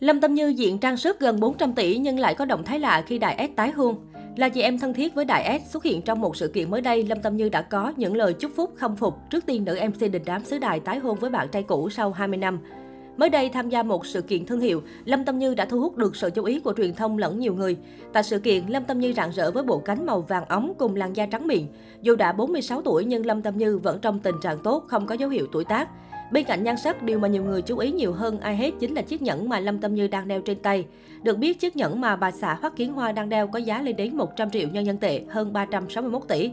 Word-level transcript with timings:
Lâm 0.00 0.20
Tâm 0.20 0.34
Như 0.34 0.48
diện 0.48 0.78
trang 0.78 0.96
sức 0.96 1.20
gần 1.20 1.40
400 1.40 1.72
tỷ 1.72 1.98
nhưng 1.98 2.18
lại 2.18 2.34
có 2.34 2.44
động 2.44 2.64
thái 2.64 2.78
lạ 2.78 3.04
khi 3.06 3.18
Đại 3.18 3.48
S 3.52 3.56
tái 3.56 3.70
hôn. 3.70 3.96
Là 4.36 4.48
chị 4.48 4.62
em 4.62 4.78
thân 4.78 4.94
thiết 4.94 5.14
với 5.14 5.24
Đại 5.24 5.60
S 5.60 5.70
xuất 5.72 5.84
hiện 5.84 6.02
trong 6.02 6.20
một 6.20 6.36
sự 6.36 6.48
kiện 6.48 6.70
mới 6.70 6.80
đây, 6.80 7.02
Lâm 7.04 7.22
Tâm 7.22 7.36
Như 7.36 7.48
đã 7.48 7.62
có 7.62 7.92
những 7.96 8.16
lời 8.16 8.32
chúc 8.32 8.52
phúc 8.56 8.72
khâm 8.76 8.96
phục 8.96 9.14
trước 9.30 9.46
tiên 9.46 9.64
nữ 9.64 9.78
MC 9.88 10.00
đình 10.00 10.22
đám 10.24 10.44
xứ 10.44 10.58
đài 10.58 10.80
tái 10.80 10.98
hôn 10.98 11.18
với 11.18 11.30
bạn 11.30 11.48
trai 11.52 11.62
cũ 11.62 11.90
sau 11.90 12.12
20 12.12 12.38
năm. 12.38 12.58
Mới 13.16 13.28
đây 13.28 13.48
tham 13.48 13.68
gia 13.68 13.82
một 13.82 14.06
sự 14.06 14.22
kiện 14.22 14.46
thương 14.46 14.60
hiệu, 14.60 14.82
Lâm 15.04 15.24
Tâm 15.24 15.38
Như 15.38 15.54
đã 15.54 15.64
thu 15.64 15.80
hút 15.80 15.96
được 15.96 16.16
sự 16.16 16.30
chú 16.30 16.44
ý 16.44 16.60
của 16.60 16.74
truyền 16.76 16.94
thông 16.94 17.18
lẫn 17.18 17.38
nhiều 17.38 17.54
người. 17.54 17.76
Tại 18.12 18.22
sự 18.22 18.38
kiện, 18.38 18.66
Lâm 18.66 18.84
Tâm 18.84 18.98
Như 18.98 19.12
rạng 19.12 19.30
rỡ 19.30 19.50
với 19.50 19.62
bộ 19.62 19.78
cánh 19.78 20.06
màu 20.06 20.20
vàng 20.20 20.44
ống 20.48 20.72
cùng 20.78 20.96
làn 20.96 21.16
da 21.16 21.26
trắng 21.26 21.46
miệng. 21.46 21.66
Dù 22.02 22.16
đã 22.16 22.32
46 22.32 22.82
tuổi 22.82 23.04
nhưng 23.04 23.26
Lâm 23.26 23.42
Tâm 23.42 23.58
Như 23.58 23.78
vẫn 23.78 23.98
trong 24.02 24.18
tình 24.18 24.36
trạng 24.42 24.58
tốt, 24.58 24.84
không 24.88 25.06
có 25.06 25.14
dấu 25.14 25.30
hiệu 25.30 25.46
tuổi 25.52 25.64
tác. 25.64 25.88
Bên 26.30 26.44
cạnh 26.44 26.64
nhan 26.64 26.76
sắc, 26.76 27.02
điều 27.02 27.18
mà 27.18 27.28
nhiều 27.28 27.44
người 27.44 27.62
chú 27.62 27.78
ý 27.78 27.92
nhiều 27.92 28.12
hơn 28.12 28.40
ai 28.40 28.56
hết 28.56 28.70
chính 28.80 28.94
là 28.94 29.02
chiếc 29.02 29.22
nhẫn 29.22 29.48
mà 29.48 29.60
Lâm 29.60 29.78
Tâm 29.78 29.94
Như 29.94 30.08
đang 30.08 30.28
đeo 30.28 30.40
trên 30.40 30.58
tay. 30.62 30.86
Được 31.22 31.38
biết, 31.38 31.60
chiếc 31.60 31.76
nhẫn 31.76 32.00
mà 32.00 32.16
bà 32.16 32.30
xã 32.30 32.54
Hoắc 32.54 32.76
Kiến 32.76 32.92
Hoa 32.92 33.12
đang 33.12 33.28
đeo 33.28 33.46
có 33.46 33.58
giá 33.58 33.82
lên 33.82 33.96
đến 33.96 34.16
100 34.16 34.50
triệu 34.50 34.68
nhân 34.68 34.86
dân 34.86 34.98
tệ, 34.98 35.22
hơn 35.28 35.52
361 35.52 36.22
tỷ. 36.28 36.50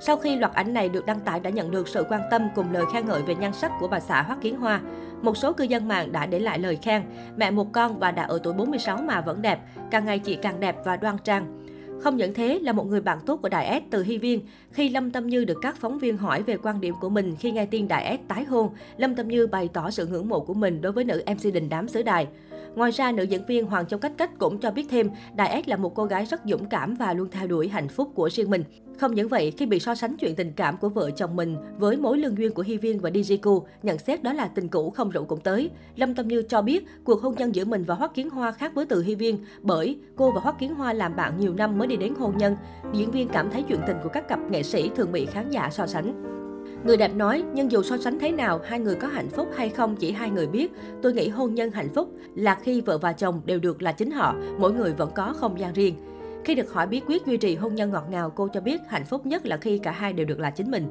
Sau 0.00 0.16
khi 0.16 0.36
loạt 0.36 0.52
ảnh 0.52 0.74
này 0.74 0.88
được 0.88 1.06
đăng 1.06 1.20
tải 1.20 1.40
đã 1.40 1.50
nhận 1.50 1.70
được 1.70 1.88
sự 1.88 2.04
quan 2.08 2.20
tâm 2.30 2.42
cùng 2.54 2.72
lời 2.72 2.84
khen 2.92 3.06
ngợi 3.06 3.22
về 3.22 3.34
nhan 3.34 3.52
sắc 3.52 3.72
của 3.80 3.88
bà 3.88 4.00
xã 4.00 4.22
Hoắc 4.22 4.40
Kiến 4.40 4.56
Hoa. 4.56 4.80
Một 5.22 5.36
số 5.36 5.52
cư 5.52 5.64
dân 5.64 5.88
mạng 5.88 6.12
đã 6.12 6.26
để 6.26 6.38
lại 6.38 6.58
lời 6.58 6.78
khen, 6.82 7.02
mẹ 7.36 7.50
một 7.50 7.72
con 7.72 7.98
và 7.98 8.10
đã 8.10 8.22
ở 8.22 8.38
tuổi 8.42 8.52
46 8.52 8.96
mà 8.96 9.20
vẫn 9.20 9.42
đẹp, 9.42 9.58
càng 9.90 10.04
ngày 10.04 10.18
chị 10.18 10.36
càng 10.42 10.60
đẹp 10.60 10.76
và 10.84 10.96
đoan 10.96 11.16
trang. 11.24 11.67
Không 12.00 12.16
những 12.16 12.34
thế 12.34 12.58
là 12.62 12.72
một 12.72 12.86
người 12.86 13.00
bạn 13.00 13.18
tốt 13.26 13.36
của 13.42 13.48
Đại 13.48 13.80
S 13.80 13.90
từ 13.90 14.02
Hy 14.02 14.18
Viên. 14.18 14.40
Khi 14.72 14.88
Lâm 14.88 15.10
Tâm 15.10 15.26
Như 15.26 15.44
được 15.44 15.58
các 15.62 15.76
phóng 15.76 15.98
viên 15.98 16.16
hỏi 16.16 16.42
về 16.42 16.56
quan 16.62 16.80
điểm 16.80 16.94
của 17.00 17.08
mình 17.08 17.36
khi 17.40 17.50
nghe 17.50 17.66
tin 17.66 17.88
Đại 17.88 18.18
S 18.18 18.28
tái 18.28 18.44
hôn, 18.44 18.70
Lâm 18.96 19.14
Tâm 19.14 19.28
Như 19.28 19.46
bày 19.46 19.68
tỏ 19.72 19.90
sự 19.90 20.06
ngưỡng 20.06 20.28
mộ 20.28 20.40
của 20.40 20.54
mình 20.54 20.80
đối 20.80 20.92
với 20.92 21.04
nữ 21.04 21.22
MC 21.26 21.54
đình 21.54 21.68
đám 21.68 21.88
xứ 21.88 22.02
đài. 22.02 22.26
Ngoài 22.74 22.90
ra, 22.90 23.12
nữ 23.12 23.22
diễn 23.22 23.44
viên 23.44 23.66
Hoàng 23.66 23.86
Châu 23.86 24.00
Cách 24.00 24.12
Cách 24.16 24.30
cũng 24.38 24.58
cho 24.58 24.70
biết 24.70 24.86
thêm, 24.90 25.10
Đại 25.36 25.62
S 25.66 25.68
là 25.68 25.76
một 25.76 25.94
cô 25.94 26.04
gái 26.04 26.24
rất 26.24 26.40
dũng 26.44 26.68
cảm 26.68 26.94
và 26.94 27.12
luôn 27.12 27.28
theo 27.30 27.46
đuổi 27.46 27.68
hạnh 27.68 27.88
phúc 27.88 28.10
của 28.14 28.30
riêng 28.32 28.50
mình. 28.50 28.64
Không 28.98 29.14
những 29.14 29.28
vậy, 29.28 29.50
khi 29.50 29.66
bị 29.66 29.78
so 29.78 29.94
sánh 29.94 30.16
chuyện 30.16 30.34
tình 30.34 30.52
cảm 30.52 30.76
của 30.76 30.88
vợ 30.88 31.10
chồng 31.10 31.36
mình 31.36 31.56
với 31.78 31.96
mối 31.96 32.18
lương 32.18 32.38
duyên 32.38 32.54
của 32.54 32.62
Hy 32.62 32.76
Viên 32.76 32.98
và 33.00 33.10
Dijiku, 33.10 33.62
nhận 33.82 33.98
xét 33.98 34.22
đó 34.22 34.32
là 34.32 34.48
tình 34.48 34.68
cũ 34.68 34.90
không 34.90 35.10
rượu 35.10 35.24
cũng 35.24 35.40
tới. 35.40 35.70
Lâm 35.96 36.14
Tâm 36.14 36.28
Như 36.28 36.42
cho 36.42 36.62
biết, 36.62 36.86
cuộc 37.04 37.22
hôn 37.22 37.34
nhân 37.34 37.54
giữa 37.54 37.64
mình 37.64 37.84
và 37.84 37.94
Hoắc 37.94 38.14
Kiến 38.14 38.30
Hoa 38.30 38.52
khác 38.52 38.74
với 38.74 38.86
từ 38.86 39.02
Hy 39.02 39.14
Viên 39.14 39.38
bởi 39.62 39.98
cô 40.16 40.30
và 40.30 40.40
Hoắc 40.40 40.58
Kiến 40.58 40.74
Hoa 40.74 40.92
làm 40.92 41.16
bạn 41.16 41.40
nhiều 41.40 41.54
năm 41.54 41.78
mới 41.78 41.88
đi 41.88 41.96
đến 41.96 42.14
hôn 42.18 42.38
nhân. 42.38 42.56
Diễn 42.92 43.10
viên 43.10 43.28
cảm 43.28 43.50
thấy 43.50 43.62
chuyện 43.62 43.80
tình 43.86 43.96
của 44.02 44.08
các 44.08 44.28
cặp 44.28 44.38
nghệ 44.50 44.62
sĩ 44.62 44.90
thường 44.96 45.12
bị 45.12 45.26
khán 45.26 45.50
giả 45.50 45.70
so 45.72 45.86
sánh. 45.86 46.38
Người 46.84 46.96
đẹp 46.96 47.14
nói, 47.16 47.44
nhưng 47.54 47.72
dù 47.72 47.82
so 47.82 47.96
sánh 47.96 48.18
thế 48.18 48.32
nào, 48.32 48.60
hai 48.64 48.80
người 48.80 48.94
có 48.94 49.08
hạnh 49.08 49.28
phúc 49.28 49.48
hay 49.56 49.68
không 49.68 49.96
chỉ 49.96 50.12
hai 50.12 50.30
người 50.30 50.46
biết. 50.46 50.72
Tôi 51.02 51.12
nghĩ 51.12 51.28
hôn 51.28 51.54
nhân 51.54 51.70
hạnh 51.70 51.88
phúc 51.94 52.12
là 52.34 52.54
khi 52.54 52.80
vợ 52.80 52.98
và 52.98 53.12
chồng 53.12 53.40
đều 53.44 53.58
được 53.58 53.82
là 53.82 53.92
chính 53.92 54.10
họ, 54.10 54.34
mỗi 54.58 54.72
người 54.72 54.92
vẫn 54.92 55.10
có 55.14 55.34
không 55.36 55.60
gian 55.60 55.72
riêng. 55.72 55.94
Khi 56.44 56.54
được 56.54 56.72
hỏi 56.72 56.86
bí 56.86 57.00
quyết 57.06 57.26
duy 57.26 57.36
trì 57.36 57.56
hôn 57.56 57.74
nhân 57.74 57.90
ngọt 57.90 58.04
ngào, 58.10 58.30
cô 58.30 58.48
cho 58.48 58.60
biết 58.60 58.80
hạnh 58.88 59.04
phúc 59.04 59.26
nhất 59.26 59.46
là 59.46 59.56
khi 59.56 59.78
cả 59.78 59.90
hai 59.90 60.12
đều 60.12 60.26
được 60.26 60.40
là 60.40 60.50
chính 60.50 60.70
mình. 60.70 60.88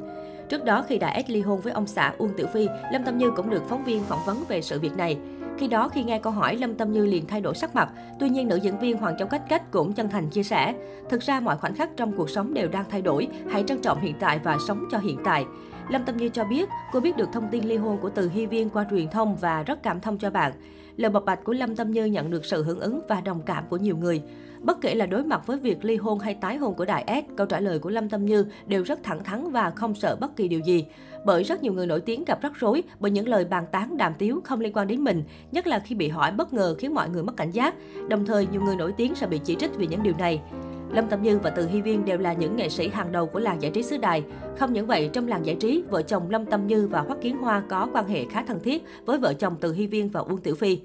Trước 0.50 0.66
đó, 0.66 0.86
khi 0.88 0.98
đã 0.98 1.22
ly 1.28 1.42
hôn 1.42 1.62
với 1.62 1.74
ông 1.74 1.88
xã 1.88 2.14
Uông 2.18 2.34
Tử 2.38 2.48
Phi, 2.54 2.68
Lâm 2.92 3.04
Tâm 3.04 3.18
Như 3.18 3.32
cũng 3.32 3.50
được 3.50 3.64
phóng 3.70 3.84
viên 3.84 4.04
phỏng 4.04 4.26
vấn 4.26 4.44
về 4.48 4.62
sự 4.62 4.80
việc 4.80 4.98
này. 4.98 5.18
Khi 5.58 5.68
đó, 5.68 5.90
khi 5.90 6.04
nghe 6.04 6.20
câu 6.20 6.34
hỏi, 6.34 6.56
Lâm 6.56 6.76
Tâm 6.76 6.92
Như 6.92 7.06
liền 7.06 7.26
thay 7.28 7.42
đổi 7.42 7.56
sắc 7.56 7.76
mặt. 7.76 7.90
Tuy 8.20 8.30
nhiên, 8.30 8.48
nữ 8.48 8.56
diễn 8.56 8.80
viên 8.80 8.98
Hoàng 8.98 9.16
Châu 9.20 9.28
Cách 9.28 9.42
Cách 9.50 9.72
cũng 9.72 9.94
chân 9.94 10.10
thành 10.10 10.30
chia 10.30 10.44
sẻ. 10.44 10.74
Thực 11.10 11.22
ra, 11.22 11.40
mọi 11.40 11.58
khoảnh 11.58 11.76
khắc 11.76 11.90
trong 11.98 12.12
cuộc 12.12 12.30
sống 12.30 12.54
đều 12.54 12.68
đang 12.68 12.86
thay 12.90 13.02
đổi. 13.02 13.28
Hãy 13.50 13.64
trân 13.68 13.82
trọng 13.82 14.02
hiện 14.02 14.16
tại 14.20 14.40
và 14.44 14.58
sống 14.68 14.86
cho 14.92 14.98
hiện 14.98 15.18
tại. 15.24 15.46
Lâm 15.90 16.06
Tâm 16.06 16.18
Như 16.18 16.30
cho 16.30 16.44
biết, 16.44 16.70
cô 16.92 17.00
biết 17.00 17.18
được 17.18 17.30
thông 17.34 17.48
tin 17.52 17.64
ly 17.64 17.78
hôn 17.78 17.98
của 17.98 18.10
Từ 18.10 18.30
Hy 18.30 18.46
Viên 18.46 18.70
qua 18.70 18.86
truyền 18.90 19.10
thông 19.10 19.36
và 19.36 19.64
rất 19.64 19.84
cảm 19.84 20.02
thông 20.02 20.18
cho 20.18 20.30
bạn. 20.30 20.52
Lời 20.98 21.12
bộc 21.12 21.26
bạch 21.26 21.44
của 21.44 21.54
Lâm 21.54 21.76
Tâm 21.76 21.92
Như 21.92 22.06
nhận 22.06 22.32
được 22.32 22.46
sự 22.46 22.64
hưởng 22.64 22.80
ứng 22.80 23.02
và 23.08 23.22
đồng 23.22 23.42
cảm 23.42 23.64
của 23.70 23.78
nhiều 23.78 23.98
người. 23.98 24.22
Bất 24.60 24.82
kể 24.82 24.96
là 24.96 25.06
đối 25.06 25.24
mặt 25.24 25.48
với 25.48 25.58
việc 25.58 25.86
ly 25.86 25.96
hôn 25.96 26.20
hay 26.20 26.34
tái 26.34 26.58
hôn 26.58 26.74
của 26.74 26.86
Đại 26.86 27.24
S, 27.28 27.36
câu 27.38 27.48
trả 27.48 27.60
lời 27.60 27.80
của 27.80 27.90
Lâm 27.90 28.10
Tâm 28.10 28.26
Như 28.26 28.46
đều 28.66 28.84
rất 28.84 29.04
thẳng 29.04 29.24
thắn 29.24 29.52
và 29.52 29.70
không 29.70 29.96
sợ 29.96 30.16
bất 30.16 30.36
kỳ 30.36 30.48
điều 30.48 30.60
gì. 30.60 30.86
Bởi 31.26 31.44
rất 31.44 31.64
nhiều 31.64 31.74
người 31.74 31.88
nổi 31.88 32.02
tiếng 32.02 32.26
gặp 32.26 32.42
rắc 32.42 32.52
rối 32.56 32.84
bởi 33.00 33.12
những 33.12 33.28
lời 33.28 33.46
bàn 33.46 33.66
tán 33.72 33.98
đàm 33.98 34.14
tiếu 34.18 34.42
không 34.44 34.60
liên 34.60 34.74
quan 34.74 34.88
đến 34.88 35.04
mình, 35.04 35.24
nhất 35.52 35.68
là 35.68 35.80
khi 35.80 35.96
bị 35.96 36.08
hỏi 36.08 36.32
bất 36.32 36.54
ngờ 36.54 36.76
khiến 36.80 36.94
mọi 36.94 37.10
người 37.10 37.24
mất 37.24 37.38
cảnh 37.38 37.52
giác. 37.52 37.76
Đồng 38.10 38.26
thời, 38.26 38.48
nhiều 38.52 38.62
người 38.62 38.76
nổi 38.76 38.94
tiếng 38.98 39.16
sẽ 39.16 39.28
bị 39.28 39.40
chỉ 39.44 39.56
trích 39.56 39.76
vì 39.76 39.88
những 39.88 40.04
điều 40.04 40.14
này. 40.18 40.42
Lâm 40.92 41.08
Tâm 41.10 41.22
Như 41.24 41.40
và 41.40 41.50
Từ 41.50 41.68
Hy 41.68 41.82
Viên 41.82 42.06
đều 42.06 42.18
là 42.18 42.34
những 42.34 42.56
nghệ 42.56 42.70
sĩ 42.70 42.88
hàng 42.88 43.12
đầu 43.12 43.26
của 43.26 43.40
làng 43.40 43.62
giải 43.62 43.72
trí 43.72 43.84
xứ 43.84 43.98
đài. 43.98 44.24
Không 44.60 44.74
những 44.74 44.88
vậy, 44.88 45.10
trong 45.14 45.28
làng 45.28 45.46
giải 45.46 45.56
trí, 45.60 45.84
vợ 45.90 46.02
chồng 46.02 46.30
Lâm 46.30 46.46
Tâm 46.46 46.68
Như 46.68 46.88
và 46.88 47.02
Hoắc 47.02 47.22
Kiến 47.22 47.38
Hoa 47.38 47.64
có 47.70 47.88
quan 47.94 48.08
hệ 48.08 48.26
khá 48.26 48.44
thân 48.44 48.60
thiết 48.64 48.84
với 49.06 49.18
vợ 49.18 49.34
chồng 49.34 49.56
Từ 49.62 49.74
Hy 49.74 49.88
Viên 49.88 50.10
và 50.10 50.20
Uông 50.20 50.42
Tiểu 50.42 50.56
Phi. 50.56 50.80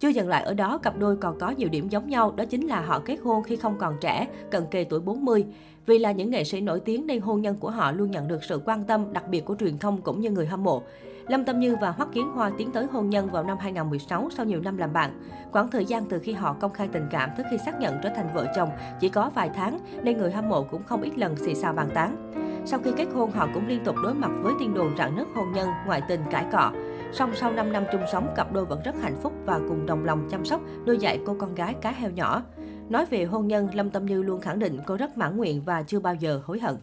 Chưa 0.00 0.08
dừng 0.08 0.28
lại 0.28 0.42
ở 0.42 0.54
đó, 0.54 0.78
cặp 0.78 0.98
đôi 0.98 1.16
còn 1.16 1.38
có 1.38 1.50
nhiều 1.50 1.68
điểm 1.68 1.88
giống 1.88 2.08
nhau, 2.08 2.34
đó 2.36 2.44
chính 2.44 2.66
là 2.66 2.80
họ 2.80 3.02
kết 3.04 3.16
hôn 3.24 3.42
khi 3.42 3.56
không 3.56 3.78
còn 3.78 3.96
trẻ, 4.00 4.26
cận 4.50 4.62
kề 4.70 4.84
tuổi 4.84 5.00
40. 5.00 5.44
Vì 5.88 5.98
là 5.98 6.12
những 6.12 6.30
nghệ 6.30 6.44
sĩ 6.44 6.60
nổi 6.60 6.80
tiếng 6.80 7.06
nên 7.06 7.20
hôn 7.20 7.42
nhân 7.42 7.56
của 7.60 7.70
họ 7.70 7.92
luôn 7.92 8.10
nhận 8.10 8.28
được 8.28 8.44
sự 8.44 8.60
quan 8.64 8.84
tâm 8.84 9.12
đặc 9.12 9.28
biệt 9.28 9.44
của 9.44 9.56
truyền 9.60 9.78
thông 9.78 10.02
cũng 10.02 10.20
như 10.20 10.30
người 10.30 10.46
hâm 10.46 10.64
mộ. 10.64 10.82
Lâm 11.28 11.44
Tâm 11.44 11.60
Như 11.60 11.76
và 11.80 11.90
Hoắc 11.90 12.08
Kiến 12.12 12.30
Hoa 12.34 12.50
tiến 12.58 12.70
tới 12.72 12.86
hôn 12.92 13.10
nhân 13.10 13.28
vào 13.28 13.44
năm 13.44 13.58
2016 13.60 14.28
sau 14.36 14.46
nhiều 14.46 14.60
năm 14.60 14.76
làm 14.76 14.92
bạn. 14.92 15.20
Quãng 15.52 15.70
thời 15.70 15.84
gian 15.84 16.04
từ 16.04 16.18
khi 16.18 16.32
họ 16.32 16.56
công 16.60 16.72
khai 16.72 16.88
tình 16.92 17.06
cảm 17.10 17.30
tới 17.36 17.46
khi 17.50 17.58
xác 17.58 17.80
nhận 17.80 17.98
trở 18.02 18.08
thành 18.16 18.28
vợ 18.34 18.46
chồng 18.56 18.70
chỉ 19.00 19.08
có 19.08 19.30
vài 19.34 19.50
tháng 19.54 19.78
nên 20.02 20.18
người 20.18 20.32
hâm 20.32 20.48
mộ 20.48 20.62
cũng 20.62 20.82
không 20.82 21.02
ít 21.02 21.18
lần 21.18 21.36
xì 21.36 21.54
xào 21.54 21.72
bàn 21.72 21.88
tán. 21.94 22.32
Sau 22.64 22.80
khi 22.84 22.90
kết 22.96 23.06
hôn, 23.14 23.30
họ 23.30 23.48
cũng 23.54 23.68
liên 23.68 23.84
tục 23.84 23.96
đối 24.02 24.14
mặt 24.14 24.30
với 24.42 24.52
tin 24.60 24.74
đồn 24.74 24.96
rạn 24.98 25.16
nứt 25.16 25.26
hôn 25.34 25.52
nhân, 25.52 25.68
ngoại 25.86 26.02
tình, 26.08 26.20
cãi 26.30 26.44
cọ. 26.52 26.72
Song 27.12 27.30
sau 27.34 27.52
5 27.52 27.72
năm 27.72 27.84
chung 27.92 28.02
sống, 28.12 28.28
cặp 28.36 28.52
đôi 28.52 28.64
vẫn 28.64 28.82
rất 28.84 28.94
hạnh 29.02 29.16
phúc 29.22 29.32
và 29.44 29.60
cùng 29.68 29.86
đồng 29.86 30.04
lòng 30.04 30.28
chăm 30.30 30.44
sóc, 30.44 30.60
nuôi 30.86 30.98
dạy 30.98 31.20
cô 31.26 31.36
con 31.38 31.54
gái 31.54 31.74
cá 31.74 31.92
heo 31.92 32.10
nhỏ. 32.10 32.42
Nói 32.88 33.06
về 33.06 33.24
hôn 33.24 33.48
nhân, 33.48 33.68
Lâm 33.74 33.90
Tâm 33.90 34.06
Như 34.06 34.22
luôn 34.22 34.40
khẳng 34.40 34.58
định 34.58 34.78
cô 34.86 34.96
rất 34.96 35.18
mãn 35.18 35.36
nguyện 35.36 35.62
và 35.64 35.82
chưa 35.82 36.00
bao 36.00 36.14
giờ 36.14 36.40
hối 36.44 36.60
hận. 36.60 36.76